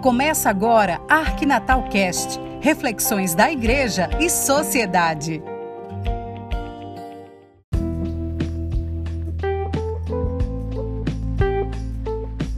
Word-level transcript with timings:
Começa 0.00 0.48
agora 0.48 0.98
Arquinatal 1.10 1.82
Cast, 1.90 2.40
reflexões 2.62 3.34
da 3.34 3.52
igreja 3.52 4.08
e 4.18 4.30
sociedade. 4.30 5.42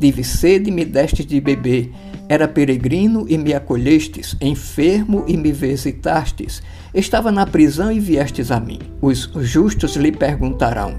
tive 0.00 0.24
sede 0.24 0.70
e 0.70 0.72
me 0.72 0.84
deste 0.84 1.24
de 1.24 1.40
beber 1.40 1.90
era 2.30 2.46
peregrino 2.46 3.26
e 3.28 3.36
me 3.36 3.52
acolhestes, 3.52 4.36
enfermo 4.40 5.24
e 5.26 5.36
me 5.36 5.50
visitastes. 5.50 6.62
Estava 6.94 7.32
na 7.32 7.44
prisão 7.44 7.90
e 7.90 7.98
viestes 7.98 8.52
a 8.52 8.60
mim. 8.60 8.78
Os 9.02 9.28
justos 9.40 9.96
lhe 9.96 10.12
perguntarão: 10.12 10.94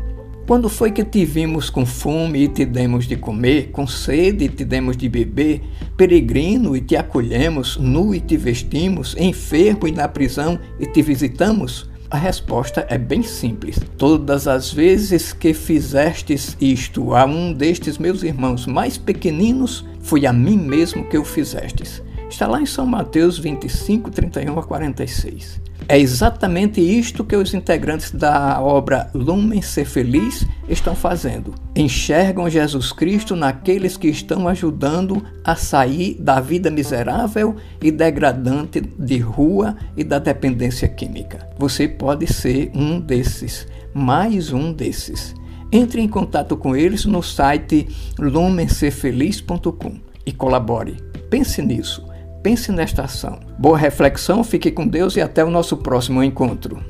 Quando 0.45 0.67
foi 0.67 0.91
que 0.91 1.05
te 1.05 1.23
vimos 1.23 1.69
com 1.69 1.85
fome 1.85 2.43
e 2.43 2.47
te 2.49 2.65
demos 2.65 3.07
de 3.07 3.15
comer, 3.15 3.71
com 3.71 3.87
sede 3.87 4.43
e 4.43 4.49
te 4.49 4.65
demos 4.65 4.97
de 4.97 5.07
beber, 5.07 5.61
peregrino 5.95 6.75
e 6.75 6.81
te 6.81 6.97
acolhemos, 6.97 7.77
nu 7.77 8.13
e 8.13 8.19
te 8.19 8.35
vestimos, 8.35 9.15
enfermo 9.17 9.87
e 9.87 9.93
na 9.93 10.09
prisão 10.09 10.59
e 10.81 10.85
te 10.85 11.01
visitamos? 11.01 11.89
A 12.11 12.17
resposta 12.17 12.85
é 12.89 12.97
bem 12.97 13.23
simples. 13.23 13.79
Todas 13.97 14.45
as 14.45 14.69
vezes 14.69 15.31
que 15.31 15.53
fizestes 15.53 16.57
isto 16.59 17.15
a 17.15 17.23
um 17.23 17.53
destes 17.53 17.97
meus 17.97 18.21
irmãos 18.21 18.67
mais 18.67 18.97
pequeninos, 18.97 19.85
foi 20.01 20.25
a 20.25 20.33
mim 20.33 20.57
mesmo 20.57 21.07
que 21.07 21.17
o 21.17 21.23
fizestes. 21.23 22.03
Está 22.31 22.47
lá 22.47 22.61
em 22.61 22.65
São 22.65 22.85
Mateus 22.85 23.37
25, 23.37 24.09
31 24.09 24.57
a 24.57 24.63
46. 24.63 25.59
É 25.87 25.99
exatamente 25.99 26.79
isto 26.79 27.25
que 27.25 27.35
os 27.35 27.53
integrantes 27.53 28.09
da 28.09 28.61
obra 28.61 29.11
Lumen 29.13 29.61
Ser 29.61 29.83
Feliz 29.83 30.47
estão 30.69 30.95
fazendo. 30.95 31.53
Enxergam 31.75 32.49
Jesus 32.49 32.93
Cristo 32.93 33.35
naqueles 33.35 33.97
que 33.97 34.07
estão 34.07 34.47
ajudando 34.47 35.21
a 35.43 35.57
sair 35.57 36.15
da 36.21 36.39
vida 36.39 36.71
miserável 36.71 37.57
e 37.81 37.91
degradante 37.91 38.79
de 38.79 39.17
rua 39.17 39.75
e 39.97 40.03
da 40.03 40.17
dependência 40.17 40.87
química. 40.87 41.49
Você 41.59 41.85
pode 41.85 42.31
ser 42.31 42.71
um 42.73 42.97
desses, 42.97 43.67
mais 43.93 44.53
um 44.53 44.71
desses. 44.71 45.35
Entre 45.69 46.01
em 46.01 46.07
contato 46.07 46.55
com 46.55 46.77
eles 46.77 47.03
no 47.03 47.21
site 47.21 47.89
lumencerfeliz.com 48.17 49.95
e 50.25 50.31
colabore. 50.31 50.95
Pense 51.29 51.61
nisso. 51.61 52.10
Pense 52.43 52.71
nesta 52.71 53.03
ação. 53.03 53.39
Boa 53.57 53.77
reflexão, 53.77 54.43
fique 54.43 54.71
com 54.71 54.87
Deus 54.87 55.15
e 55.15 55.21
até 55.21 55.43
o 55.43 55.51
nosso 55.51 55.77
próximo 55.77 56.23
encontro. 56.23 56.83